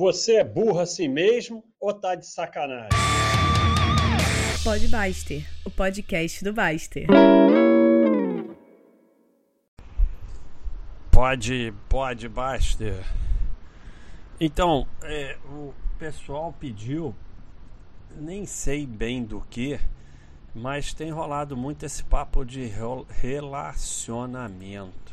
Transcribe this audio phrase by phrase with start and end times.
[0.00, 2.88] Você é burro assim mesmo ou tá de sacanagem?
[4.64, 7.06] Pode Baster, o podcast do Baster.
[11.12, 13.04] Pode, pode, Baster.
[14.40, 17.14] Então, é, o pessoal pediu,
[18.16, 19.78] nem sei bem do que,
[20.54, 22.64] mas tem rolado muito esse papo de
[23.20, 25.09] relacionamento.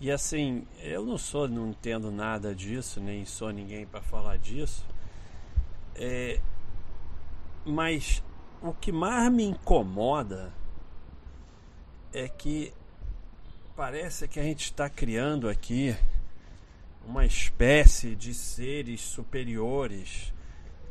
[0.00, 4.84] E assim, eu não sou, não entendo nada disso, nem sou ninguém para falar disso.
[5.94, 6.40] É,
[7.64, 8.22] mas
[8.60, 10.52] o que mais me incomoda
[12.12, 12.72] é que
[13.76, 15.96] parece que a gente está criando aqui
[17.06, 20.32] uma espécie de seres superiores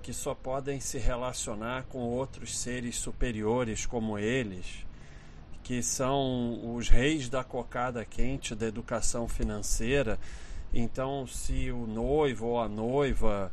[0.02, 4.85] que só podem se relacionar com outros seres superiores como eles,
[5.63, 10.20] que são os reis da cocada quente da educação financeira.
[10.73, 13.52] Então, se o noivo ou a noiva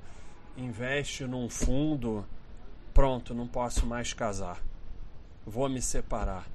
[0.56, 2.26] investe num fundo,
[2.92, 4.60] pronto, não posso mais casar,
[5.46, 6.46] vou me separar,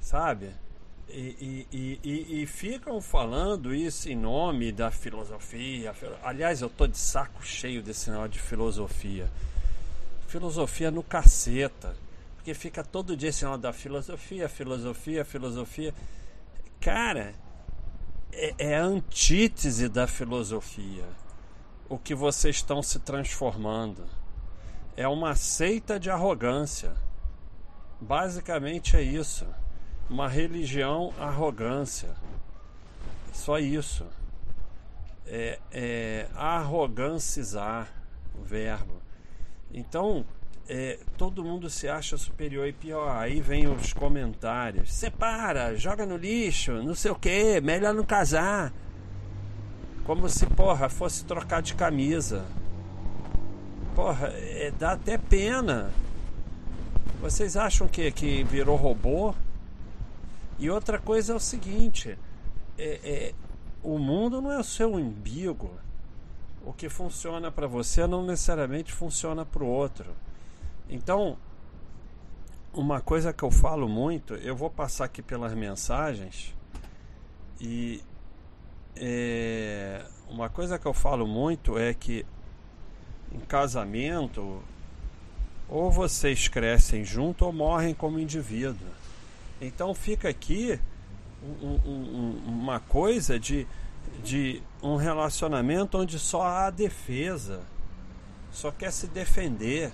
[0.00, 0.50] sabe?
[1.08, 5.94] E, e, e, e, ficam falando isso em nome da filosofia.
[6.22, 9.28] Aliás, eu tô de saco cheio desse negócio de filosofia.
[10.26, 11.94] Filosofia no caceta.
[12.42, 15.94] Porque fica todo dia esse da filosofia, filosofia, filosofia.
[16.80, 17.32] Cara,
[18.32, 21.04] é, é a antítese da filosofia.
[21.88, 24.04] O que vocês estão se transformando.
[24.96, 26.92] É uma seita de arrogância.
[28.00, 29.46] Basicamente é isso
[30.10, 32.10] uma religião arrogância.
[33.32, 34.04] Só isso.
[35.24, 37.88] É, é arrogancizar
[38.34, 39.00] o verbo.
[39.72, 40.26] Então,
[40.68, 43.16] é, todo mundo se acha superior e pior.
[43.16, 48.72] Aí vem os comentários: separa, joga no lixo, não sei o que, melhor não casar.
[50.04, 52.44] Como se, porra, fosse trocar de camisa.
[53.94, 55.92] Porra, é, dá até pena.
[57.20, 59.34] Vocês acham que, que virou robô?
[60.58, 62.18] E outra coisa é o seguinte:
[62.78, 63.34] é, é,
[63.82, 65.70] o mundo não é o seu umbigo.
[66.64, 70.06] O que funciona para você não necessariamente funciona para o outro.
[70.88, 71.36] Então,
[72.72, 76.54] uma coisa que eu falo muito, eu vou passar aqui pelas mensagens
[77.60, 78.02] e
[78.96, 82.26] é, uma coisa que eu falo muito é que
[83.30, 84.62] em casamento
[85.68, 88.88] ou vocês crescem junto ou morrem como indivíduo.
[89.60, 90.78] Então fica aqui
[91.62, 93.66] um, um, uma coisa de,
[94.22, 97.62] de um relacionamento onde só há defesa,
[98.50, 99.92] só quer se defender.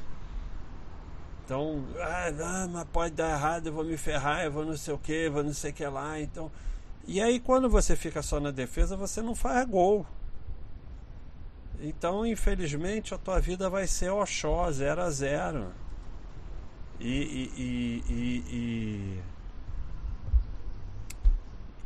[1.48, 4.92] Então, ah, não, mas pode dar errado, eu vou me ferrar, eu vou não sei
[4.92, 6.20] o que, vou não sei o que lá.
[6.20, 6.52] Então,
[7.06, 10.04] e aí quando você fica só na defesa, você não faz gol.
[11.80, 15.72] Então, infelizmente, a tua vida vai ser Oxó, 0 a 0.
[17.00, 19.22] E, e, e, e,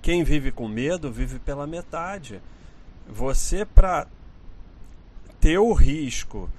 [0.03, 2.43] quem vive com medo vive pela metade.
[3.07, 4.09] Você, para
[5.39, 6.51] ter o risco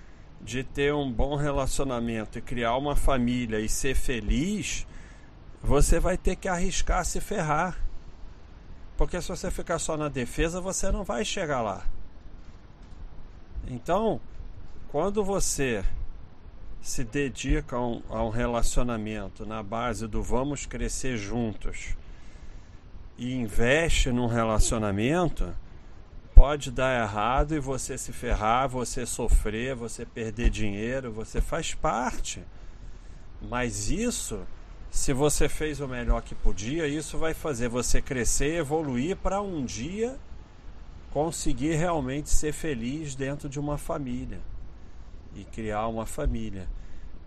[0.44, 4.86] de ter um bom relacionamento e criar uma família e ser feliz,
[5.62, 7.78] você vai ter que arriscar se ferrar.
[8.98, 11.86] Porque se você ficar só na defesa, você não vai chegar lá.
[13.68, 14.20] Então,
[14.90, 15.84] quando você
[16.82, 21.96] se dedica a um, a um relacionamento na base do vamos crescer juntos
[23.18, 25.56] e investe num relacionamento,
[26.36, 32.44] pode dar errado e você se ferrar, você sofrer, você perder dinheiro, você faz parte.
[33.42, 34.42] Mas isso,
[34.90, 39.66] se você fez o melhor que podia, isso vai fazer você crescer, evoluir para um
[39.66, 40.18] dia
[41.12, 44.40] conseguir realmente ser feliz dentro de uma família
[45.36, 46.68] e criar uma família.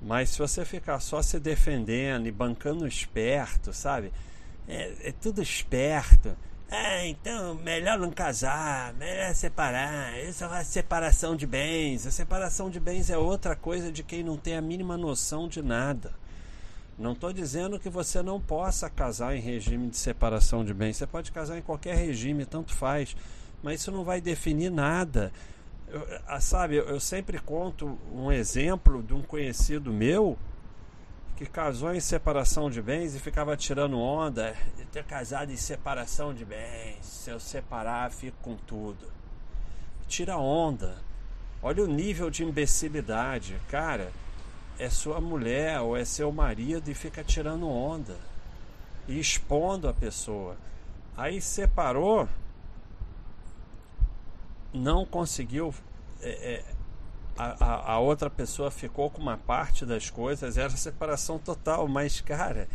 [0.02, 4.12] Mas se você ficar só se defendendo e bancando esperto, sabe?
[4.68, 6.36] é, é tudo esperto.
[6.70, 10.18] Ah, então melhor não casar, melhor separar.
[10.18, 12.06] Isso é separação de bens.
[12.06, 15.62] A separação de bens é outra coisa de quem não tem a mínima noção de
[15.62, 16.12] nada.
[16.98, 20.96] Não estou dizendo que você não possa casar em regime de separação de bens.
[20.96, 23.14] Você pode casar em qualquer regime, tanto faz.
[23.62, 25.32] Mas isso não vai definir nada.
[25.88, 30.36] Eu, ah, sabe, eu sempre conto um exemplo de um conhecido meu
[31.36, 36.32] que casou em separação de bens e ficava tirando onda de ter casado em separação
[36.32, 37.04] de bens.
[37.04, 39.06] Se eu separar, fico com tudo.
[40.08, 40.96] Tira onda.
[41.62, 43.60] Olha o nível de imbecilidade.
[43.68, 44.10] Cara,
[44.78, 48.16] é sua mulher ou é seu marido e fica tirando onda
[49.06, 50.56] e expondo a pessoa.
[51.16, 52.26] Aí separou,
[54.72, 55.74] não conseguiu
[56.20, 56.64] é, é,
[57.36, 62.68] a, a, outra pessoa ficou com uma parte das coisas, era separação total, mas, cara,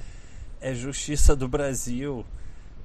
[0.60, 2.26] é justiça do Brasil.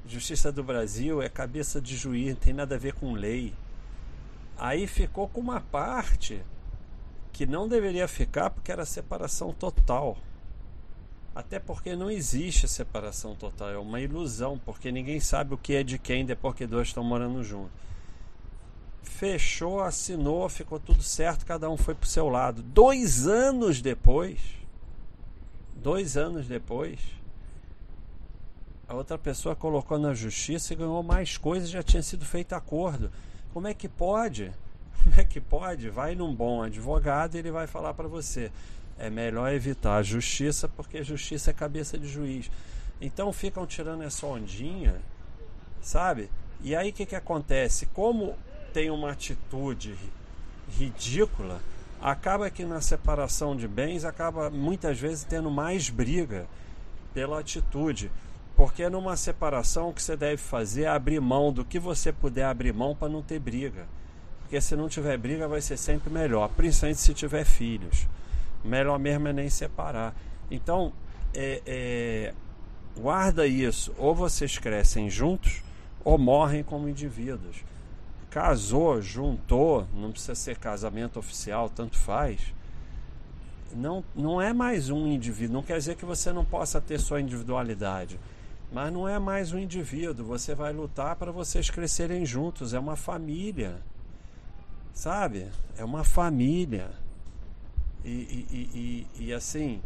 [0.06, 3.52] Justiça do Brasil é cabeça de juiz, não tem nada a ver com lei.
[4.56, 6.42] Aí ficou com uma parte
[7.32, 10.16] que não deveria ficar porque era separação total.
[11.34, 15.82] Até porque não existe separação total, é uma ilusão, porque ninguém sabe o que é
[15.82, 17.72] de quem depois que dois estão morando juntos.
[19.02, 22.62] Fechou, assinou, ficou tudo certo, cada um foi pro seu lado.
[22.62, 24.38] Dois anos depois,
[25.74, 26.98] dois anos depois,
[28.88, 33.10] a outra pessoa colocou na justiça e ganhou mais coisas, já tinha sido feito acordo.
[33.52, 34.52] Como é que pode?
[35.02, 35.90] Como é que pode?
[35.90, 38.52] Vai num bom advogado e ele vai falar para você:
[38.98, 42.50] é melhor evitar a justiça porque justiça é cabeça de juiz.
[43.00, 44.96] Então ficam tirando essa ondinha,
[45.82, 46.30] sabe?
[46.62, 47.86] E aí o que, que acontece?
[47.86, 48.34] Como
[48.76, 49.96] tem uma atitude
[50.68, 51.62] ridícula,
[51.98, 56.46] acaba que na separação de bens acaba muitas vezes tendo mais briga
[57.14, 58.12] pela atitude.
[58.54, 62.44] Porque numa separação o que você deve fazer é abrir mão do que você puder
[62.44, 63.86] abrir mão para não ter briga.
[64.42, 68.06] Porque se não tiver briga vai ser sempre melhor, principalmente se tiver filhos
[68.62, 70.14] melhor mesmo é nem separar.
[70.50, 70.92] Então,
[71.32, 72.34] é, é,
[72.94, 73.94] guarda isso.
[73.96, 75.62] Ou vocês crescem juntos
[76.04, 77.64] ou morrem como indivíduos.
[78.30, 82.54] Casou, juntou, não precisa ser casamento oficial, tanto faz.
[83.74, 85.54] Não, não é mais um indivíduo.
[85.54, 88.18] Não quer dizer que você não possa ter sua individualidade.
[88.72, 90.26] Mas não é mais um indivíduo.
[90.26, 92.74] Você vai lutar para vocês crescerem juntos.
[92.74, 93.80] É uma família.
[94.92, 95.48] Sabe?
[95.76, 96.90] É uma família.
[98.04, 99.82] E, e, e, e, assim,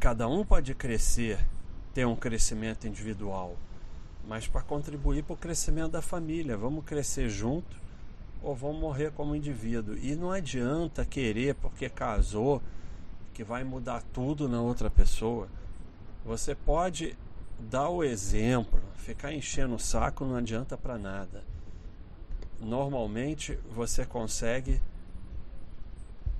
[0.00, 1.38] cada um pode crescer,
[1.94, 3.56] ter um crescimento individual,
[4.26, 6.56] mas para contribuir para o crescimento da família.
[6.56, 7.76] Vamos crescer junto
[8.42, 9.96] ou vamos morrer como indivíduo.
[9.96, 12.60] E não adianta querer, porque casou,
[13.32, 15.48] que vai mudar tudo na outra pessoa.
[16.24, 17.16] Você pode
[17.58, 21.44] dar o exemplo, ficar enchendo o saco não adianta para nada.
[22.60, 24.80] Normalmente você consegue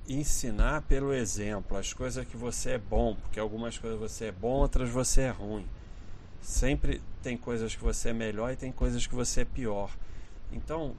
[0.07, 4.53] ensinar pelo exemplo as coisas que você é bom, porque algumas coisas você é bom,
[4.53, 5.65] outras você é ruim.
[6.41, 9.91] Sempre tem coisas que você é melhor e tem coisas que você é pior.
[10.51, 10.95] Então,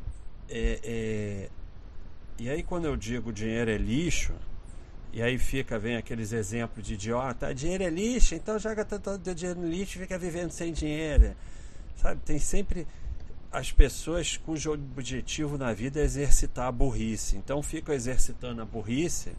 [0.49, 1.49] é, é...
[2.39, 4.35] e aí quando eu digo dinheiro é lixo,
[5.13, 9.35] e aí fica, vem aqueles exemplos de idiota, dinheiro é lixo, então joga todo o
[9.35, 11.35] dinheiro no lixo e fica vivendo sem dinheiro.
[11.97, 12.87] Sabe, tem sempre
[13.51, 17.37] as pessoas cujo objetivo na vida é exercitar a burrice.
[17.37, 19.33] Então ficam exercitando a burrice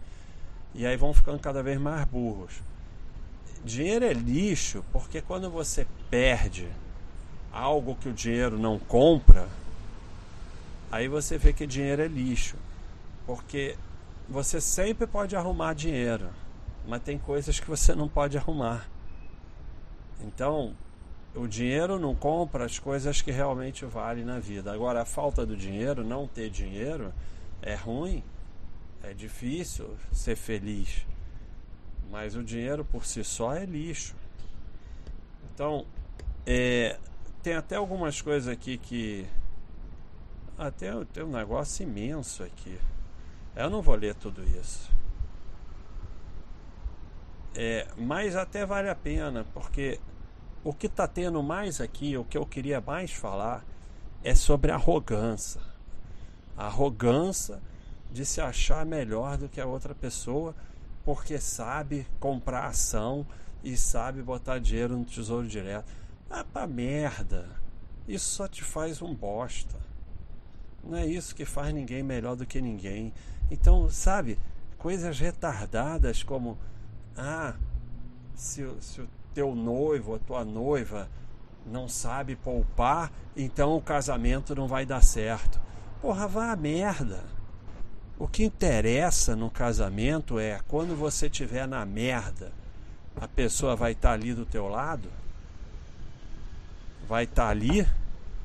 [0.74, 2.62] e aí vão ficando cada vez mais burros.
[3.64, 6.68] Dinheiro é lixo porque quando você perde
[7.52, 9.48] algo que o dinheiro não compra,
[10.92, 12.56] aí você vê que dinheiro é lixo.
[13.26, 13.76] Porque
[14.28, 16.30] você sempre pode arrumar dinheiro,
[16.88, 18.88] mas tem coisas que você não pode arrumar.
[20.22, 20.74] Então,
[21.36, 24.72] o dinheiro não compra as coisas que realmente valem na vida.
[24.74, 27.14] Agora, a falta do dinheiro, não ter dinheiro,
[27.62, 28.24] é ruim,
[29.04, 31.06] é difícil ser feliz.
[32.10, 34.16] Mas o dinheiro por si só é lixo.
[35.54, 35.86] Então,
[36.46, 36.98] é,
[37.44, 39.28] tem até algumas coisas aqui que.
[40.58, 42.78] Até ah, tem um negócio imenso aqui.
[43.56, 44.92] Eu não vou ler tudo isso.
[47.56, 50.00] É, mas até vale a pena, porque
[50.64, 53.64] o que está tendo mais aqui, o que eu queria mais falar,
[54.24, 55.62] é sobre arrogância.
[56.58, 57.62] Arrogância
[58.12, 60.56] de se achar melhor do que a outra pessoa
[61.04, 63.26] porque sabe comprar ação
[63.64, 65.92] e sabe botar dinheiro no tesouro direto.
[66.30, 67.50] Ah, pra merda!
[68.08, 69.78] Isso só te faz um bosta.
[70.84, 73.14] Não é isso que faz ninguém melhor do que ninguém.
[73.52, 74.40] Então, sabe,
[74.78, 76.58] coisas retardadas como:
[77.18, 77.56] ah,
[78.34, 81.10] se, se o teu noivo, a tua noiva
[81.66, 85.60] não sabe poupar, então o casamento não vai dar certo.
[86.02, 87.24] Porra, vá a merda.
[88.20, 92.52] O que interessa no casamento é quando você estiver na merda,
[93.16, 95.10] a pessoa vai estar tá ali do teu lado?
[97.08, 97.88] Vai estar tá ali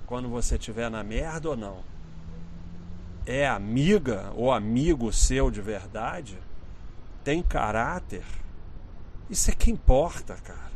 [0.07, 1.83] quando você estiver na merda ou não?
[3.27, 6.39] É amiga ou amigo seu de verdade?
[7.25, 8.25] Tem caráter?
[9.29, 10.73] Isso é que importa, cara.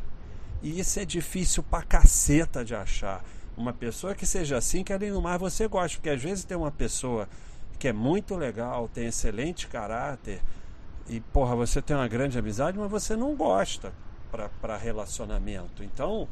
[0.60, 3.24] E isso é difícil pra caceta de achar.
[3.56, 5.98] Uma pessoa que seja assim, que além do mais você gosta.
[5.98, 7.28] Porque às vezes tem uma pessoa
[7.78, 10.42] que é muito legal, tem excelente caráter,
[11.08, 13.92] e porra, você tem uma grande amizade, mas você não gosta
[14.60, 15.82] para relacionamento.
[15.82, 16.28] Então,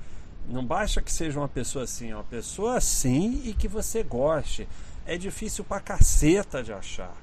[0.47, 4.69] não basta que seja uma pessoa assim, é uma pessoa assim e que você goste.
[5.07, 7.15] é difícil pra caceta de achar.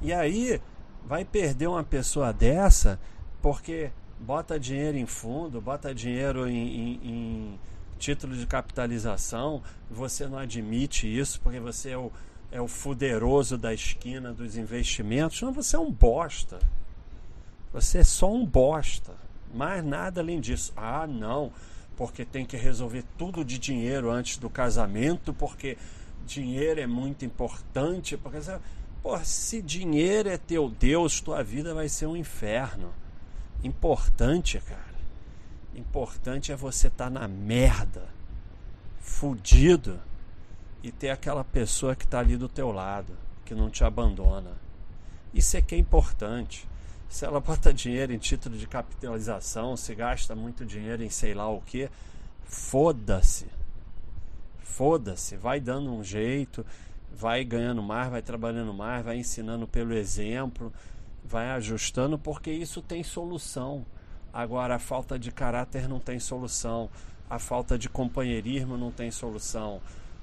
[0.00, 0.60] E aí
[1.04, 2.98] vai perder uma pessoa dessa
[3.42, 7.60] porque bota dinheiro em fundo, bota dinheiro em, em, em
[7.98, 12.10] título de capitalização, você não admite isso porque você é o,
[12.52, 15.40] é o fuderoso da esquina dos investimentos.
[15.40, 16.60] Não, você é um bosta.
[17.72, 19.14] Você é só um bosta.
[19.54, 20.70] Mais nada além disso.
[20.76, 21.50] Ah, não,
[21.96, 25.78] porque tem que resolver tudo de dinheiro antes do casamento, porque
[26.26, 28.18] dinheiro é muito importante.
[28.18, 28.38] Porque,
[29.02, 32.92] pô, se dinheiro é teu Deus, tua vida vai ser um inferno.
[33.64, 34.92] Importante, cara.
[35.74, 38.06] Importante é você estar tá na merda,
[39.00, 39.98] fudido,
[40.82, 44.52] e ter aquela pessoa que está ali do teu lado, que não te abandona.
[45.32, 46.68] Isso é que é importante.
[47.08, 51.48] Se ela bota dinheiro em título de capitalização, se gasta muito dinheiro em sei lá
[51.48, 51.88] o que,
[52.44, 53.46] foda-se.
[54.58, 56.64] Foda-se, vai dando um jeito,
[57.14, 60.72] vai ganhando mais, vai trabalhando mais, vai ensinando pelo exemplo,
[61.24, 63.84] vai ajustando, porque isso tem solução.
[64.32, 66.88] Agora, a falta de caráter não tem solução,
[67.28, 69.80] a falta de companheirismo não tem solução,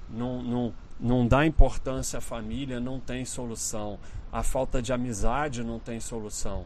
[0.10, 4.00] não, não, não dá importância à família não tem solução,
[4.32, 6.66] a falta de amizade não tem solução.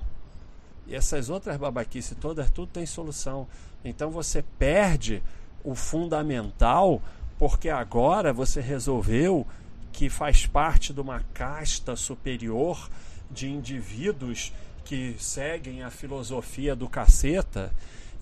[0.87, 3.47] E essas outras babaquices todas, tudo tem solução.
[3.85, 5.23] Então você perde
[5.63, 7.01] o fundamental
[7.37, 9.45] porque agora você resolveu
[9.91, 12.89] que faz parte de uma casta superior
[13.29, 14.51] de indivíduos
[14.83, 17.71] que seguem a filosofia do caceta,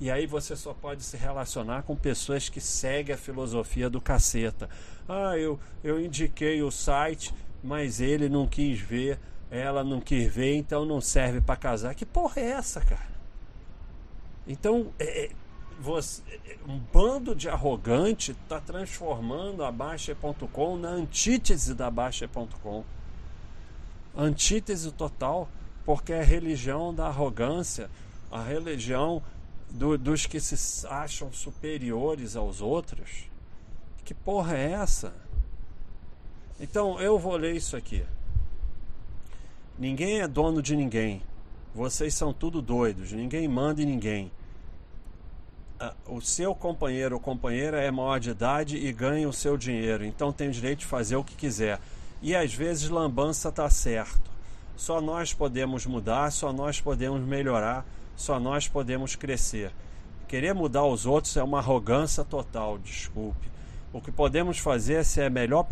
[0.02, 4.68] e aí você só pode se relacionar com pessoas que seguem a filosofia do caceta.
[5.08, 7.32] Ah, eu, eu indiquei o site,
[7.64, 9.20] mas ele não quis ver,
[9.52, 11.94] ela não quis ver, então não serve para casar.
[11.94, 13.12] Que porra é essa, cara?
[14.48, 15.32] Então, é, é
[15.80, 16.24] você,
[16.68, 22.84] um bando de arrogante está transformando a Baixa.com na antítese da Baixa.com.
[24.18, 25.48] Antítese total
[25.86, 27.88] porque é a religião da arrogância,
[28.32, 29.22] a religião
[29.72, 33.26] do, dos que se acham superiores aos outros.
[34.04, 35.14] Que porra é essa?
[36.60, 38.06] Então eu vou ler isso aqui.
[39.80, 41.22] Ninguém é dono de ninguém.
[41.74, 43.12] Vocês são tudo doidos.
[43.12, 44.32] Ninguém manda em ninguém.
[46.06, 50.32] O seu companheiro ou companheira é maior de idade e ganha o seu dinheiro, então
[50.32, 51.80] tem o direito de fazer o que quiser.
[52.22, 54.30] E às vezes lambança tá certo.
[54.78, 57.84] Só nós podemos mudar, só nós podemos melhorar,
[58.22, 59.72] só nós podemos crescer.
[60.28, 63.50] Querer mudar os outros é uma arrogância total, desculpe.
[63.92, 65.68] O que podemos fazer é ser a melhor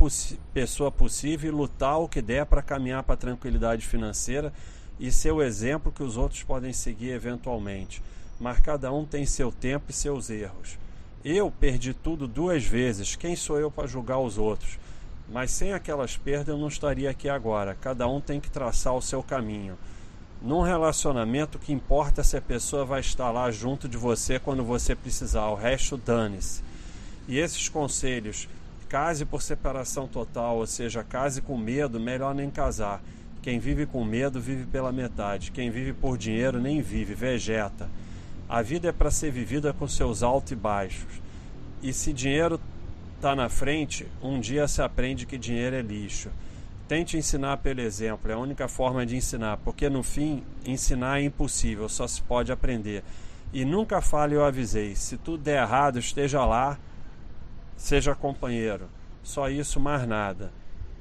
[0.53, 4.51] pessoa possível e lutar o que der para caminhar para a tranquilidade financeira
[4.99, 8.01] e ser o exemplo que os outros podem seguir eventualmente.
[8.37, 10.77] Mas cada um tem seu tempo e seus erros.
[11.23, 13.15] Eu perdi tudo duas vezes.
[13.15, 14.77] Quem sou eu para julgar os outros?
[15.29, 17.77] Mas sem aquelas perdas eu não estaria aqui agora.
[17.79, 19.77] Cada um tem que traçar o seu caminho.
[20.41, 24.39] Num relacionamento, o que importa é se a pessoa vai estar lá junto de você
[24.39, 25.47] quando você precisar.
[25.47, 26.63] O resto, dane-se.
[27.27, 28.47] E esses conselhos,
[28.87, 33.01] case por separação total, ou seja, case com medo, melhor nem casar.
[33.41, 35.51] Quem vive com medo vive pela metade.
[35.51, 37.89] Quem vive por dinheiro nem vive, vegeta.
[38.47, 41.21] A vida é para ser vivida com seus altos e baixos.
[41.83, 42.59] E se dinheiro
[43.17, 46.29] está na frente, um dia se aprende que dinheiro é lixo.
[46.89, 51.23] Tente ensinar pelo exemplo, é a única forma de ensinar, porque no fim, ensinar é
[51.23, 53.03] impossível, só se pode aprender.
[53.53, 54.95] E nunca fale eu avisei.
[54.95, 56.79] Se tudo der errado, esteja lá,
[57.77, 58.89] seja companheiro.
[59.21, 60.51] Só isso, mais nada.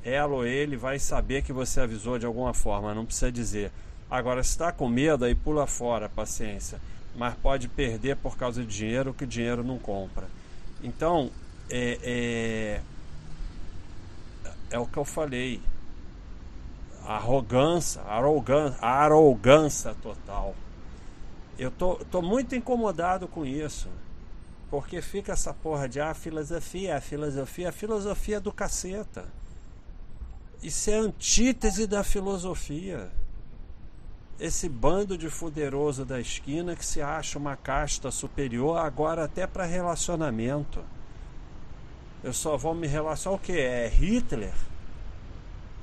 [0.05, 3.73] Ela ou ele vai saber que você avisou de alguma forma, não precisa dizer.
[4.11, 6.79] Agora, se está com medo, aí pula fora, paciência.
[7.17, 10.27] Mas pode perder por causa de dinheiro que dinheiro não compra.
[10.83, 11.31] Então,
[11.71, 12.81] é, é,
[14.71, 15.63] é o que eu falei.
[17.09, 20.55] Arrogância, arrogância, arrogância total.
[21.59, 23.89] Eu tô, tô muito incomodado com isso.
[24.71, 29.25] Porque fica essa porra de ah, filosofia, a filosofia, a filosofia do caceta.
[30.63, 33.11] Isso é antítese da filosofia.
[34.39, 39.65] Esse bando de fuderoso da esquina que se acha uma casta superior, agora até para
[39.65, 40.85] relacionamento.
[42.23, 43.59] Eu só vou me relacionar o que?
[43.59, 44.53] É Hitler?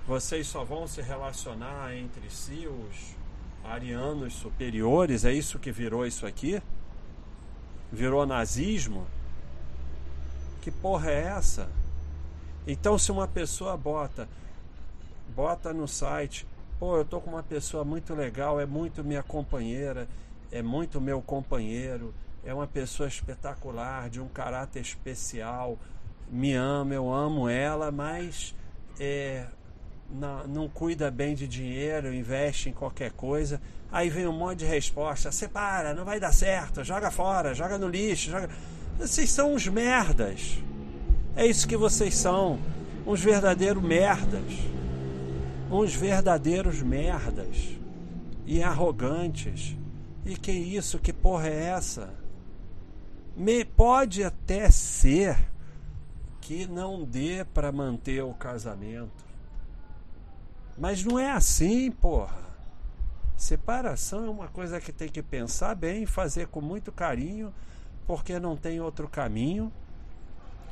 [0.07, 3.15] Vocês só vão se relacionar entre si, os
[3.63, 5.25] arianos superiores?
[5.25, 6.62] É isso que virou isso aqui?
[7.91, 9.07] Virou nazismo?
[10.62, 11.67] Que porra é essa?
[12.67, 14.29] Então, se uma pessoa bota,
[15.35, 16.47] bota no site,
[16.79, 20.07] pô, eu tô com uma pessoa muito legal, é muito minha companheira,
[20.51, 25.79] é muito meu companheiro, é uma pessoa espetacular, de um caráter especial,
[26.29, 28.55] me ama, eu amo ela, mas
[29.00, 29.47] é,
[30.09, 33.62] não, não cuida bem de dinheiro, investe em qualquer coisa.
[33.91, 37.88] Aí vem um monte de resposta: separa, não vai dar certo, joga fora, joga no
[37.88, 38.31] lixo.
[38.31, 38.50] Joga...
[38.97, 40.57] Vocês são uns merdas.
[41.35, 42.59] É isso que vocês são.
[43.05, 44.53] Uns verdadeiros merdas.
[45.69, 47.75] Uns verdadeiros merdas.
[48.45, 49.75] E arrogantes.
[50.25, 50.97] E que isso?
[50.97, 52.13] Que porra é essa?
[53.35, 55.38] Me, pode até ser
[56.39, 59.25] que não dê para manter o casamento.
[60.77, 62.44] Mas não é assim, porra.
[63.38, 67.53] Separação é uma coisa que tem que pensar bem, fazer com muito carinho,
[68.05, 69.72] porque não tem outro caminho,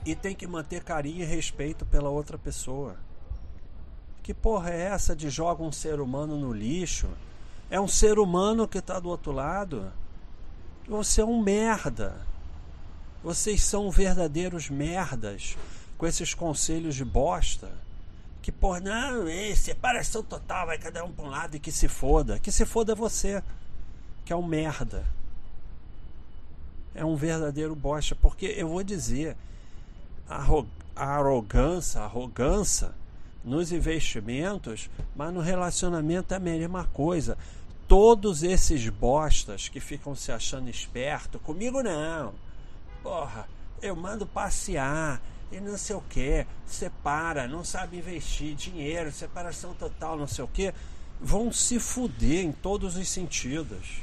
[0.06, 2.98] e tem que manter carinho e respeito pela outra pessoa.
[4.22, 7.10] Que porra é essa de joga um ser humano no lixo?
[7.70, 9.92] É um ser humano que está do outro lado.
[10.88, 12.16] Você é um merda.
[13.24, 15.58] Vocês são verdadeiros merdas
[15.98, 17.83] com esses conselhos de bosta
[18.44, 21.88] que por não, é separação total, vai cada um para um lado e que se
[21.88, 22.38] foda.
[22.38, 23.42] Que se foda você,
[24.26, 25.06] que é um merda.
[26.94, 29.38] É um verdadeiro bosta, porque eu vou dizer,
[30.28, 30.46] a
[30.94, 32.92] arrogância, a arrogância
[33.46, 37.38] nos investimentos, mas no relacionamento é a mesma coisa.
[37.88, 42.34] Todos esses bostas que ficam se achando esperto, comigo não.
[43.02, 43.48] Porra,
[43.82, 45.22] eu mando passear,
[45.54, 50.48] e não sei o que, separa, não sabe investir dinheiro, separação total, não sei o
[50.48, 50.74] que,
[51.22, 54.02] vão se fuder em todos os sentidos.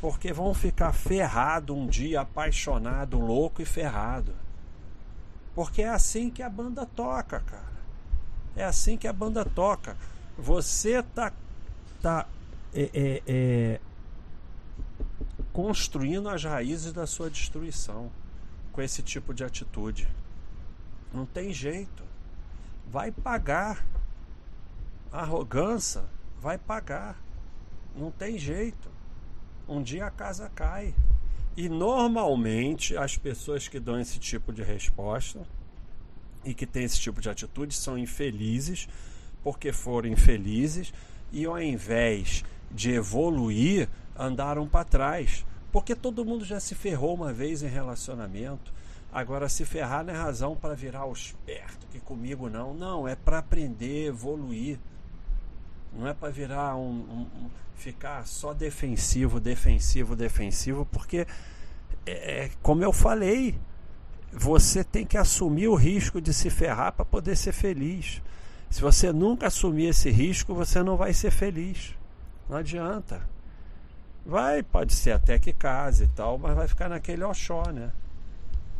[0.00, 4.32] Porque vão ficar ferrado um dia, apaixonado, louco e ferrado.
[5.52, 7.78] Porque é assim que a banda toca, cara.
[8.54, 9.96] É assim que a banda toca.
[10.38, 11.32] Você tá,
[12.00, 12.28] tá
[12.72, 13.80] é, é, é,
[15.52, 18.08] construindo as raízes da sua destruição
[18.70, 20.06] com esse tipo de atitude.
[21.12, 22.02] Não tem jeito.
[22.90, 23.86] Vai pagar.
[25.10, 26.04] Arrogância
[26.40, 27.20] vai pagar.
[27.96, 28.90] Não tem jeito.
[29.68, 30.94] Um dia a casa cai.
[31.56, 35.46] E normalmente as pessoas que dão esse tipo de resposta
[36.44, 38.88] e que têm esse tipo de atitude são infelizes
[39.42, 40.92] porque foram infelizes
[41.32, 45.44] e ao invés de evoluir, andaram para trás.
[45.72, 48.72] Porque todo mundo já se ferrou uma vez em relacionamento.
[49.12, 52.74] Agora, se ferrar não é razão para virar o esperto, que comigo não.
[52.74, 54.78] Não, é para aprender, evoluir.
[55.92, 61.26] Não é para virar um, um, um, ficar só defensivo, defensivo, defensivo, porque
[62.04, 63.58] é, é, como eu falei,
[64.30, 68.22] você tem que assumir o risco de se ferrar para poder ser feliz.
[68.68, 71.94] Se você nunca assumir esse risco, você não vai ser feliz.
[72.48, 73.22] Não adianta.
[74.26, 77.90] Vai, pode ser até que case e tal, mas vai ficar naquele oxó, né?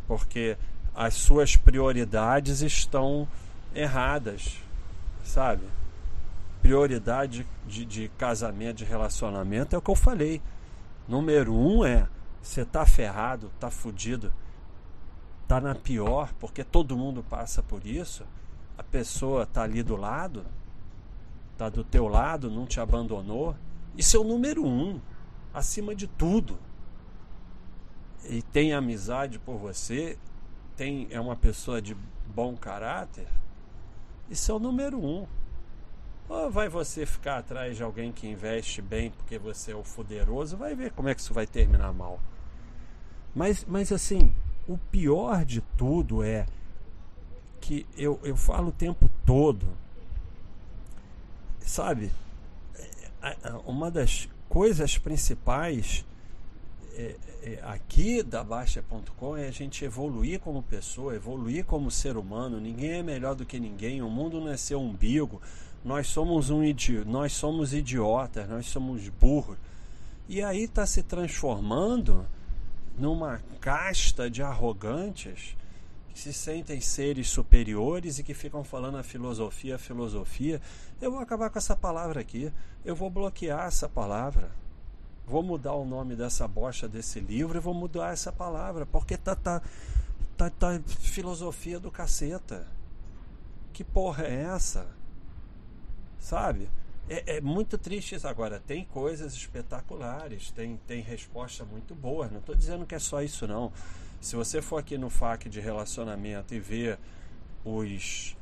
[0.09, 0.57] Porque
[0.95, 3.27] as suas prioridades estão
[3.75, 4.57] erradas,
[5.23, 5.61] sabe?
[6.63, 10.41] Prioridade de, de casamento, de relacionamento é o que eu falei.
[11.07, 12.07] Número um é
[12.41, 14.33] você tá ferrado, tá fudido,
[15.47, 18.25] tá na pior, porque todo mundo passa por isso.
[18.79, 20.43] A pessoa tá ali do lado,
[21.55, 23.55] tá do teu lado, não te abandonou.
[23.95, 24.99] Isso é o número um,
[25.53, 26.57] acima de tudo
[28.27, 30.17] e tem amizade por você,
[30.75, 31.95] tem é uma pessoa de
[32.27, 33.27] bom caráter,
[34.29, 35.27] isso é o número um.
[36.27, 40.55] Ou vai você ficar atrás de alguém que investe bem porque você é o fuderoso,
[40.55, 42.19] vai ver como é que isso vai terminar mal.
[43.33, 44.31] Mas, mas assim,
[44.67, 46.45] o pior de tudo é
[47.59, 49.67] que eu, eu falo o tempo todo,
[51.61, 52.11] sabe?
[53.21, 56.05] É, uma das coisas principais
[56.99, 62.59] é, é, aqui da Baixa.com é a gente evoluir como pessoa, evoluir como ser humano.
[62.59, 64.01] Ninguém é melhor do que ninguém.
[64.01, 65.41] O mundo não é seu umbigo.
[65.83, 69.57] Nós somos um idi nós somos idiotas, nós somos burros.
[70.27, 72.27] E aí está se transformando
[72.97, 75.55] numa casta de arrogantes
[76.09, 80.61] que se sentem seres superiores e que ficam falando a filosofia, a filosofia.
[81.01, 82.51] Eu vou acabar com essa palavra aqui.
[82.83, 84.51] Eu vou bloquear essa palavra
[85.29, 89.35] vou mudar o nome dessa bosta desse livro e vou mudar essa palavra, porque tá,
[89.35, 89.61] tá,
[90.35, 92.65] tá, tá filosofia do caceta.
[93.71, 94.87] Que porra é essa?
[96.19, 96.67] Sabe?
[97.07, 98.27] É, é, muito triste isso.
[98.27, 102.27] Agora, tem coisas espetaculares, tem, tem resposta muito boa.
[102.27, 103.71] Não estou dizendo que é só isso, não.
[104.19, 106.97] Se você for aqui no FAQ de relacionamento e ver
[107.63, 108.35] os,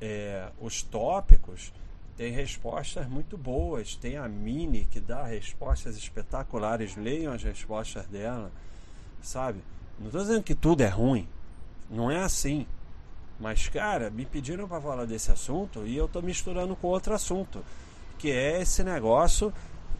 [0.00, 1.72] é, os tópicos,
[2.16, 3.96] tem respostas muito boas.
[3.96, 6.96] Tem a Mini que dá respostas espetaculares.
[6.96, 8.50] Leiam as respostas dela,
[9.22, 9.60] sabe?
[9.98, 11.28] Não estou dizendo que tudo é ruim.
[11.90, 12.66] Não é assim.
[13.40, 17.64] Mas, cara, me pediram para falar desse assunto e eu tô misturando com outro assunto,
[18.18, 19.52] que é esse negócio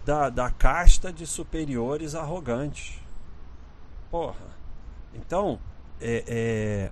[0.05, 3.01] da, da casta de superiores arrogantes.
[4.11, 4.53] Porra.
[5.15, 5.59] Então,
[6.01, 6.91] é, é,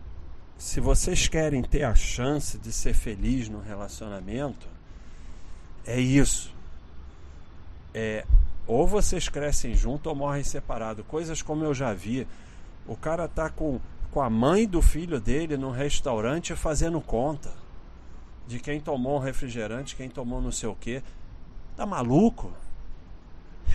[0.58, 4.68] se vocês querem ter a chance de ser feliz no relacionamento,
[5.86, 6.52] é isso.
[7.92, 8.24] É,
[8.66, 11.02] ou vocês crescem junto ou morrem separado.
[11.04, 12.26] Coisas como eu já vi.
[12.86, 17.52] O cara tá com, com a mãe do filho dele no restaurante fazendo conta
[18.46, 21.02] de quem tomou um refrigerante, quem tomou não sei o que.
[21.76, 22.52] Tá maluco?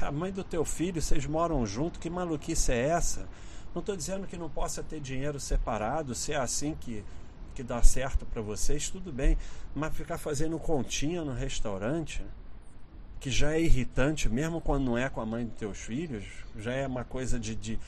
[0.02, 3.28] A mãe do teu filho, vocês moram junto, que maluquice é essa?
[3.74, 7.04] Não estou dizendo que não possa ter dinheiro separado, se é assim que,
[7.56, 9.38] que dá certo para vocês, tudo bem.
[9.74, 12.22] Mas ficar fazendo continha no restaurante,
[13.20, 16.26] que já é irritante, mesmo quando não é com a mãe dos teus filhos,
[16.58, 17.80] já é uma coisa de, de.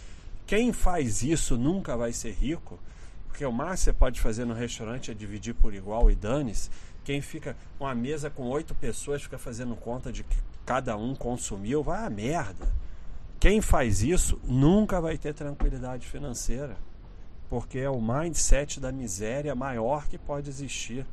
[0.45, 2.79] Quem faz isso nunca vai ser rico,
[3.27, 6.71] porque o máximo você pode fazer no restaurante é dividir por igual e dane-se.
[7.03, 11.83] Quem fica uma mesa com oito pessoas fica fazendo conta de que cada um consumiu,
[11.83, 12.73] vai a merda.
[13.39, 16.75] Quem faz isso nunca vai ter tranquilidade financeira,
[17.49, 21.05] porque é o mindset da miséria maior que pode existir.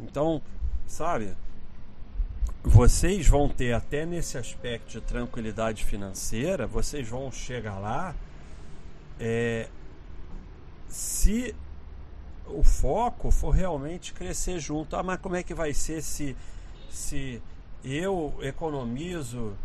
[0.00, 0.42] Então,
[0.86, 1.36] sabe,
[2.62, 8.14] vocês vão ter até nesse aspecto de tranquilidade financeira, vocês vão chegar lá
[9.18, 9.68] é,
[10.88, 11.54] se
[12.46, 14.96] o foco for realmente crescer junto.
[14.96, 16.36] Ah, mas como é que vai ser se,
[16.90, 17.42] se
[17.84, 19.56] eu economizo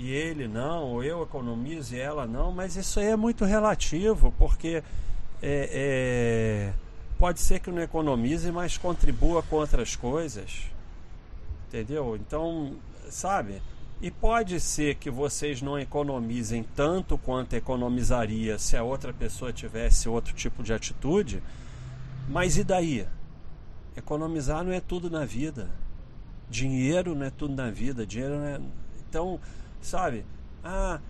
[0.00, 4.32] e ele não, ou eu economizo e ela não, mas isso aí é muito relativo,
[4.38, 4.82] porque
[5.42, 6.72] é, é,
[7.18, 10.62] pode ser que não economize, mas contribua com outras coisas.
[11.68, 12.16] Entendeu?
[12.16, 12.76] Então,
[13.10, 13.60] sabe?
[14.00, 20.08] E pode ser que vocês não economizem tanto quanto economizaria se a outra pessoa tivesse
[20.08, 21.42] outro tipo de atitude,
[22.26, 23.06] mas e daí?
[23.94, 25.68] Economizar não é tudo na vida.
[26.48, 28.58] Dinheiro não é tudo na vida, dinheiro é.
[29.06, 29.38] Então,
[29.80, 30.24] sabe?
[30.62, 31.00] Ah,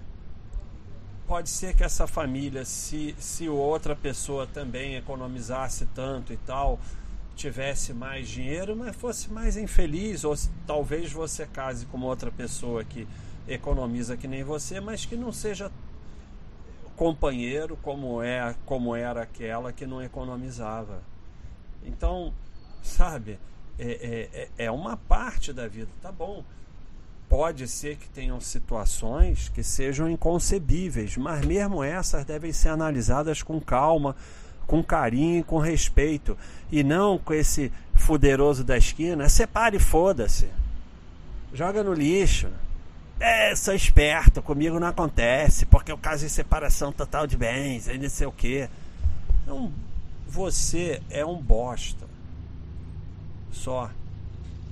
[1.26, 6.78] pode ser que essa família, se, se outra pessoa também economizasse tanto e tal,
[7.36, 10.34] tivesse mais dinheiro, mas fosse mais infeliz, ou
[10.66, 13.08] talvez você case com outra pessoa que
[13.48, 15.70] economiza que nem você, mas que não seja
[16.96, 21.02] companheiro como é como era aquela que não economizava.
[21.82, 22.34] Então,
[22.82, 23.38] sabe?
[23.78, 26.44] É, é, é, é uma parte da vida, tá bom.
[27.30, 33.60] Pode ser que tenham situações que sejam inconcebíveis, mas mesmo essas devem ser analisadas com
[33.60, 34.16] calma,
[34.66, 36.36] com carinho, com respeito,
[36.72, 39.28] e não com esse fuderoso da esquina.
[39.28, 40.48] Separe e foda-se.
[41.54, 42.48] Joga no lixo.
[43.20, 47.96] É, sou esperto, comigo não acontece, porque o caso de separação total de bens, aí
[47.96, 48.68] não sei o quê.
[49.44, 49.72] Então,
[50.26, 52.08] você é um bosta
[53.52, 53.88] só.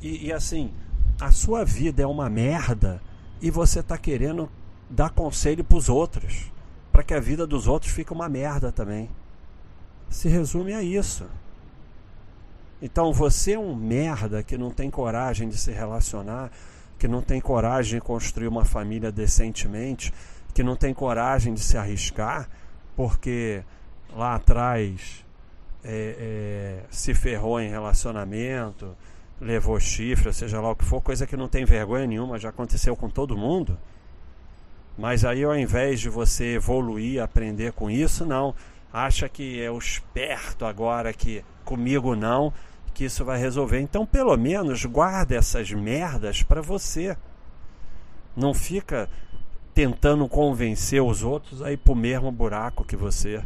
[0.02, 0.72] E, e assim,
[1.20, 3.00] a sua vida é uma merda
[3.40, 4.48] e você está querendo
[4.88, 6.50] dar conselho para os outros,
[6.92, 9.10] para que a vida dos outros fique uma merda também.
[10.08, 11.26] Se resume a isso.
[12.80, 16.50] Então você é um merda que não tem coragem de se relacionar,
[16.98, 20.12] que não tem coragem de construir uma família decentemente,
[20.54, 22.48] que não tem coragem de se arriscar,
[22.96, 23.62] porque
[24.14, 25.24] lá atrás
[25.84, 28.96] é, é, se ferrou em relacionamento,
[29.40, 32.96] levou chifre, seja lá o que for, coisa que não tem vergonha nenhuma, já aconteceu
[32.96, 33.78] com todo mundo.
[34.96, 38.54] Mas aí ao invés de você evoluir, aprender com isso, não.
[38.92, 42.52] Acha que é o esperto agora que comigo não,
[42.94, 43.80] que isso vai resolver.
[43.80, 47.16] Então, pelo menos, guarda essas merdas para você.
[48.36, 49.08] Não fica
[49.72, 53.40] tentando convencer os outros a ir pro mesmo buraco que você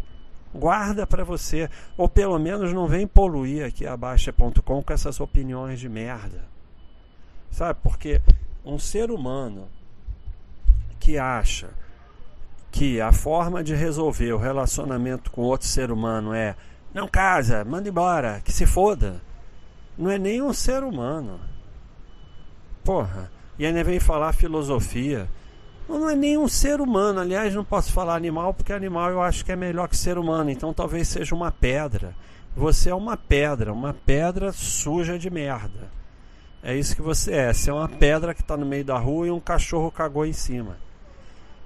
[0.55, 5.81] guarda para você, ou pelo menos não vem poluir aqui a Baixa.com com essas opiniões
[5.81, 6.45] de merda.
[7.51, 7.79] Sabe?
[7.83, 8.21] Porque
[8.65, 9.69] um ser humano
[10.99, 11.71] que acha
[12.71, 16.57] que a forma de resolver o relacionamento com outro ser humano é
[16.95, 19.21] não casa, manda embora, que se foda.
[19.97, 21.41] Não é nem um ser humano.
[22.85, 23.31] Porra.
[23.59, 25.29] E ainda vem falar filosofia
[25.89, 27.21] não é nem um ser humano.
[27.21, 30.51] Aliás, não posso falar animal porque animal eu acho que é melhor que ser humano.
[30.51, 32.15] Então talvez seja uma pedra.
[32.57, 35.91] Você é uma pedra, uma pedra suja de merda.
[36.63, 37.53] É isso que você é.
[37.53, 40.33] Você é uma pedra que está no meio da rua e um cachorro cagou em
[40.33, 40.77] cima.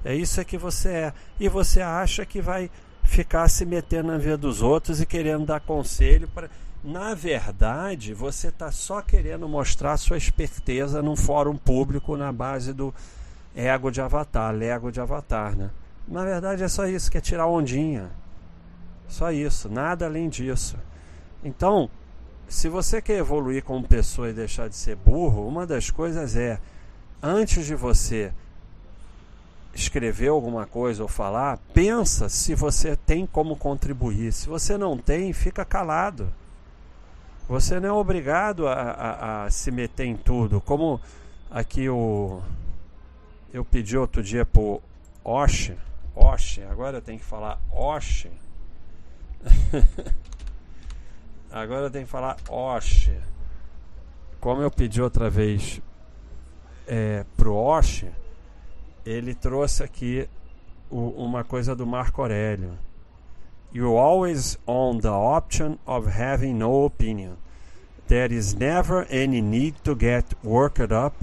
[0.04, 1.12] É isso é que você é.
[1.38, 2.70] E você acha que vai
[3.02, 6.48] ficar se metendo na vida dos outros e querendo dar conselho para.
[6.84, 12.94] Na verdade, você está só querendo mostrar sua esperteza num fórum público na base do
[13.56, 15.70] ego de avatar, lego de avatar, né?
[16.06, 18.10] Na verdade é só isso, que é tirar ondinha.
[19.08, 20.76] Só isso, nada além disso.
[21.42, 21.90] Então,
[22.46, 26.60] se você quer evoluir como pessoa e deixar de ser burro, uma das coisas é,
[27.22, 28.32] antes de você
[29.74, 34.32] escrever alguma coisa ou falar, pensa se você tem como contribuir.
[34.32, 36.32] Se você não tem, fica calado.
[37.48, 40.60] Você não é obrigado a, a, a se meter em tudo.
[40.60, 41.00] Como
[41.50, 42.40] aqui o.
[43.56, 44.82] Eu pedi outro dia pro
[45.24, 45.72] Osh.
[46.14, 48.26] Osh, agora eu tenho que falar Osh.
[51.50, 53.10] agora eu tenho que falar Osh.
[54.40, 55.80] Como eu pedi outra vez
[56.86, 58.04] é, pro Osh
[59.06, 60.28] ele trouxe aqui
[60.90, 62.76] o, uma coisa do Marco Aurélio.
[63.72, 67.38] You always own the option of having no opinion.
[68.06, 71.16] There is never any need to get worked up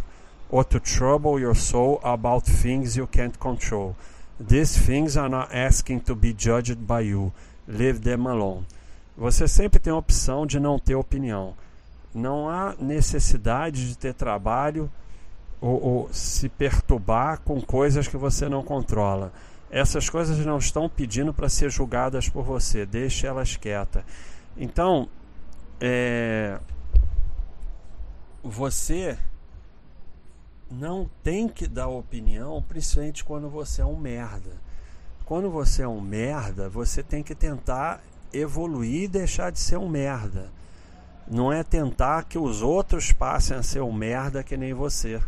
[0.53, 3.95] or to trouble your soul about things you can't control.
[4.39, 7.33] These things are not asking to be judged by you.
[7.67, 8.63] Leave them alone.
[9.17, 11.55] Você sempre tem a opção de não ter opinião.
[12.13, 14.91] Não há necessidade de ter trabalho
[15.59, 19.33] ou, ou se perturbar com coisas que você não controla.
[19.71, 24.03] Essas coisas não estão pedindo para ser julgadas por você, deixe elas quietas.
[24.55, 25.09] Então,
[25.81, 26.59] é,
[28.43, 29.17] você
[30.79, 34.51] não tem que dar opinião, principalmente quando você é um merda.
[35.25, 39.88] Quando você é um merda, você tem que tentar evoluir e deixar de ser um
[39.88, 40.49] merda.
[41.27, 45.21] Não é tentar que os outros passem a ser um merda que nem você.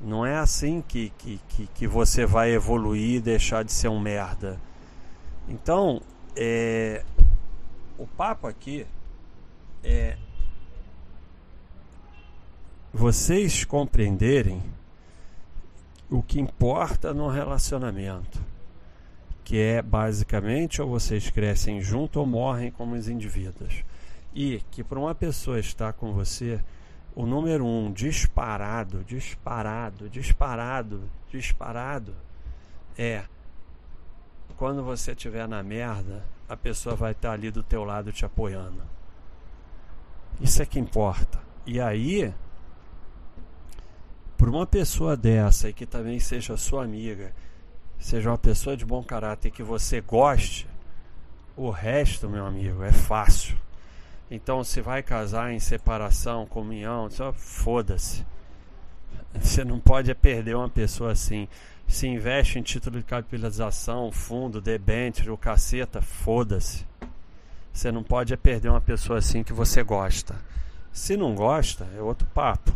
[0.00, 4.00] Não é assim que, que, que, que você vai evoluir e deixar de ser um
[4.00, 4.60] merda.
[5.48, 6.02] Então,
[6.36, 7.04] é,
[7.98, 8.86] o papo aqui
[9.84, 10.16] é
[12.92, 14.62] vocês compreenderem
[16.10, 18.42] o que importa no relacionamento,
[19.44, 23.84] que é basicamente ou vocês crescem junto ou morrem como os indivíduos.
[24.34, 26.60] E que para uma pessoa estar com você,
[27.14, 32.14] o número um disparado, disparado, disparado, disparado
[32.98, 33.24] é
[34.56, 38.82] quando você estiver na merda, a pessoa vai estar ali do teu lado te apoiando.
[40.40, 41.40] Isso é que importa.
[41.64, 42.34] E aí,
[44.40, 47.30] por uma pessoa dessa e que também seja sua amiga,
[47.98, 50.66] seja uma pessoa de bom caráter que você goste,
[51.54, 53.54] o resto, meu amigo, é fácil.
[54.30, 58.24] Então, se vai casar em separação, comunhão, só foda-se.
[59.34, 61.46] Você não pode perder uma pessoa assim.
[61.86, 66.86] Se investe em título de capitalização, fundo, debênture, o caceta, foda-se.
[67.74, 70.34] Você não pode perder uma pessoa assim que você gosta.
[70.90, 72.72] Se não gosta, é outro papo.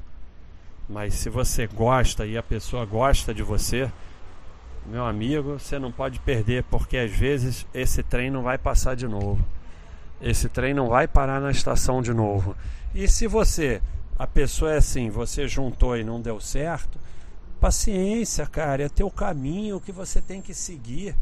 [0.89, 3.91] Mas se você gosta e a pessoa gosta de você,
[4.87, 9.09] meu amigo, você não pode perder, porque às vezes esse trem não vai passar de
[9.09, 9.45] novo.
[10.21, 12.55] Esse trem não vai parar na estação de novo.
[12.95, 13.81] E se você,
[14.19, 16.99] a pessoa é assim, você juntou e não deu certo,
[17.59, 21.17] paciência, cara, é teu caminho que você tem que seguir.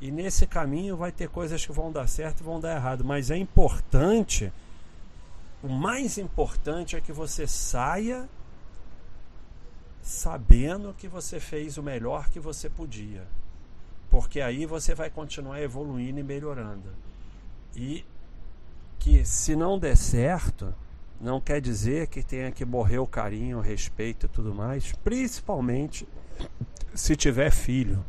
[0.00, 3.30] E nesse caminho vai ter coisas que vão dar certo e vão dar errado, mas
[3.30, 4.50] é importante,
[5.62, 8.28] o mais importante é que você saia
[10.08, 13.26] sabendo que você fez o melhor que você podia.
[14.10, 16.94] Porque aí você vai continuar evoluindo e melhorando.
[17.76, 18.06] E
[18.98, 20.74] que se não der certo,
[21.20, 26.08] não quer dizer que tenha que morrer o carinho, o respeito e tudo mais, principalmente
[26.94, 28.02] se tiver filho.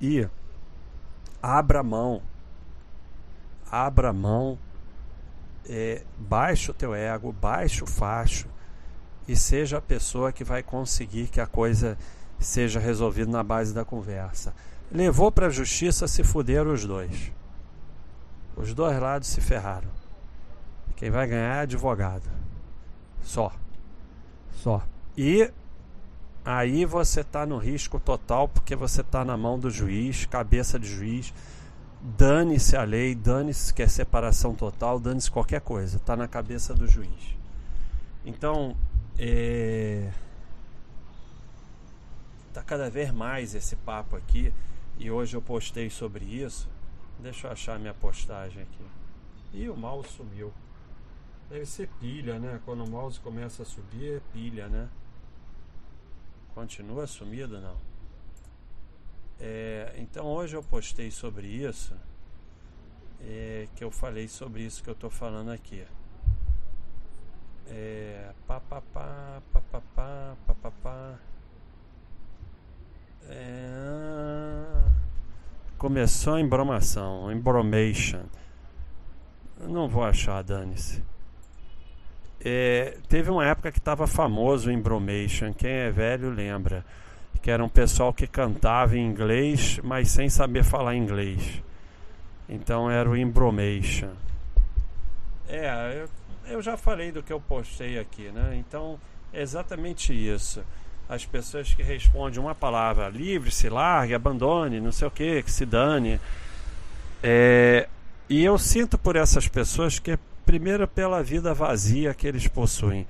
[0.00, 0.26] E
[1.42, 2.22] abra mão,
[3.70, 4.58] abra mão,
[5.68, 8.48] é, baixe o teu ego, baixe o facho
[9.30, 11.96] e seja a pessoa que vai conseguir que a coisa
[12.36, 14.52] seja resolvida na base da conversa.
[14.90, 17.30] Levou para a justiça, se fuderam os dois.
[18.56, 19.88] Os dois lados se ferraram.
[20.96, 22.28] Quem vai ganhar é advogado.
[23.22, 23.52] Só.
[24.50, 24.82] Só.
[25.16, 25.48] E
[26.44, 30.88] aí você está no risco total porque você está na mão do juiz, cabeça de
[30.88, 31.32] juiz.
[32.02, 35.98] Dane-se a lei, dane-se que é separação total, dane-se qualquer coisa.
[35.98, 37.38] Está na cabeça do juiz.
[38.26, 38.76] Então,
[39.22, 40.10] é...
[42.54, 44.52] tá cada vez mais esse papo aqui.
[44.98, 46.68] E hoje eu postei sobre isso.
[47.18, 48.84] Deixa eu achar minha postagem aqui.
[49.52, 50.52] E o mal sumiu.
[51.50, 52.60] Deve ser pilha, né?
[52.64, 54.88] Quando o mouse começa a subir, é pilha, né?
[56.54, 57.76] Continua sumido, não?
[59.38, 61.94] É, então hoje eu postei sobre isso.
[63.20, 65.84] É, que eu falei sobre isso que eu tô falando aqui.
[67.70, 71.14] É, pá, pá, pá, pá, pá, pá, pá, pá, pá.
[73.28, 74.64] É,
[75.78, 78.24] começou a embromação, embromation.
[79.60, 81.02] Não vou achar, dane-se.
[82.42, 85.52] É, teve uma época que estava famoso o embromation.
[85.52, 86.84] Quem é velho lembra.
[87.40, 91.62] Que era um pessoal que cantava em inglês, mas sem saber falar inglês.
[92.48, 94.10] Então era o embromation.
[95.48, 96.08] É, eu,
[96.50, 98.56] eu já falei do que eu postei aqui, né?
[98.56, 98.98] Então
[99.32, 100.62] é exatamente isso.
[101.08, 105.50] As pessoas que respondem uma palavra, livre, se largue, abandone, não sei o que, que
[105.50, 106.20] se dane.
[107.22, 107.88] É,
[108.28, 113.06] e eu sinto por essas pessoas que, primeiro, pela vida vazia que eles possuem.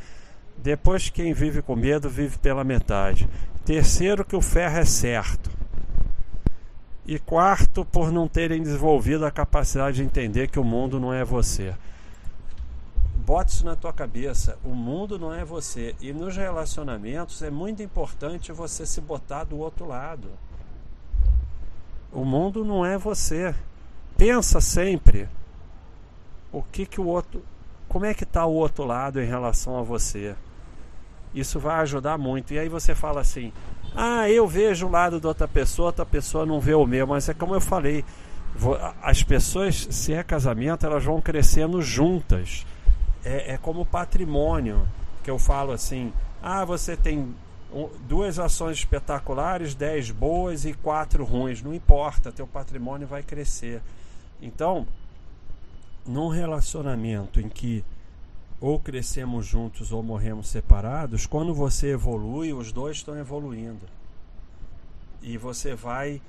[0.56, 3.28] Depois, quem vive com medo vive pela metade.
[3.64, 5.50] Terceiro, que o ferro é certo.
[7.06, 11.24] E quarto, por não terem desenvolvido a capacidade de entender que o mundo não é
[11.24, 11.74] você.
[13.20, 14.58] Bote isso na tua cabeça.
[14.64, 15.94] O mundo não é você.
[16.00, 20.28] E nos relacionamentos é muito importante você se botar do outro lado.
[22.10, 23.54] O mundo não é você.
[24.16, 25.28] Pensa sempre
[26.50, 27.44] o que que o outro,
[27.88, 30.34] como é que está o outro lado em relação a você.
[31.34, 32.54] Isso vai ajudar muito.
[32.54, 33.52] E aí você fala assim:
[33.94, 37.28] "Ah, eu vejo o lado da outra pessoa, outra pessoa não vê o meu", mas
[37.28, 38.04] é como eu falei,
[39.02, 42.66] as pessoas, se é casamento, elas vão crescendo juntas
[43.24, 44.86] é, é como patrimônio,
[45.22, 47.34] que eu falo assim: ah, você tem
[48.08, 51.62] duas ações espetaculares, dez boas e quatro ruins.
[51.62, 53.80] Não importa, teu patrimônio vai crescer.
[54.42, 54.86] Então,
[56.06, 57.84] num relacionamento em que
[58.60, 63.86] ou crescemos juntos ou morremos separados, quando você evolui, os dois estão evoluindo.
[65.22, 66.20] E você vai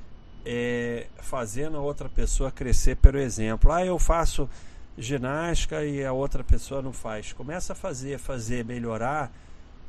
[0.45, 3.71] é, fazendo a outra pessoa crescer pelo exemplo.
[3.71, 4.49] Ah, eu faço
[4.97, 7.33] ginástica e a outra pessoa não faz.
[7.33, 9.31] Começa a fazer, fazer, melhorar.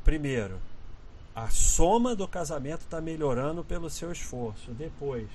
[0.03, 0.59] Primeiro,
[1.35, 4.71] a soma do casamento está melhorando pelo seu esforço.
[4.71, 5.27] Depois,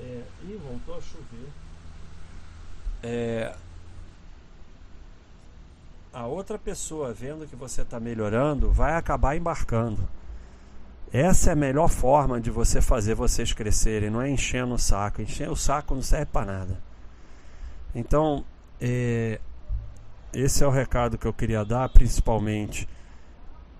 [0.00, 1.48] é, ih, voltou a chover.
[3.02, 3.54] É,
[6.12, 10.08] a outra pessoa vendo que você está melhorando vai acabar embarcando.
[11.12, 15.22] Essa é a melhor forma de você fazer vocês crescerem, não é enchendo o saco.
[15.22, 16.82] Encher o saco não serve para nada.
[17.94, 18.44] Então,
[18.86, 19.40] é,
[20.34, 22.86] esse é o recado que eu queria dar, principalmente.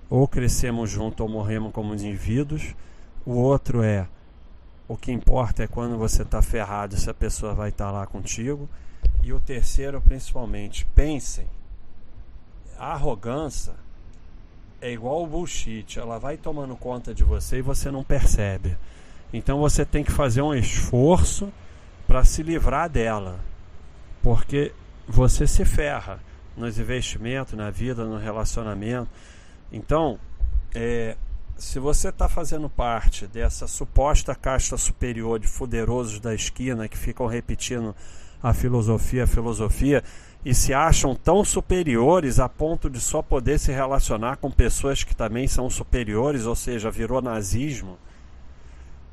[0.09, 2.75] Ou crescemos junto ou morremos como indivíduos.
[3.27, 4.09] O outro é:
[4.88, 8.07] o que importa é quando você está ferrado, se a pessoa vai estar tá lá
[8.07, 8.67] contigo.
[9.23, 11.47] E o terceiro, principalmente, pensem:
[12.79, 13.75] a arrogância
[14.81, 18.75] é igual o bullshit, ela vai tomando conta de você e você não percebe.
[19.35, 21.53] Então você tem que fazer um esforço
[22.07, 23.40] para se livrar dela,
[24.23, 24.73] porque
[25.07, 26.21] você se ferra
[26.57, 29.09] nos investimentos, na vida, no relacionamento.
[29.73, 30.19] Então,
[30.75, 31.17] é,
[31.57, 37.27] se você está fazendo parte dessa suposta casta superior de fuderosos da esquina que ficam
[37.27, 37.95] repetindo
[38.43, 40.03] a filosofia, a filosofia
[40.45, 45.17] e se acham tão superiores a ponto de só poder se relacionar com pessoas que
[45.17, 47.97] também são superiores, ou seja, virou nazismo,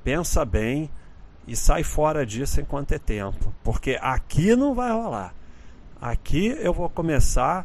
[0.04, 0.90] pensa bem
[1.48, 5.34] e sai fora disso enquanto é tempo, porque aqui não vai rolar.
[6.02, 7.64] Aqui eu vou começar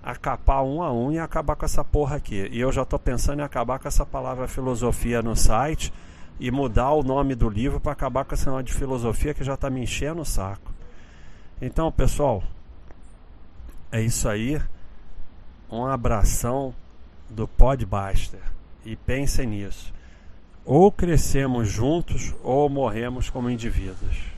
[0.00, 2.48] a capar um a um e acabar com essa porra aqui.
[2.52, 5.92] E eu já estou pensando em acabar com essa palavra filosofia no site
[6.38, 9.54] e mudar o nome do livro para acabar com esse nome de filosofia que já
[9.54, 10.72] está me enchendo o saco.
[11.60, 12.44] Então, pessoal,
[13.90, 14.62] é isso aí.
[15.68, 16.72] Um abração
[17.28, 18.40] do Podbuster.
[18.84, 19.92] E pensem nisso.
[20.64, 24.37] Ou crescemos juntos ou morremos como indivíduos.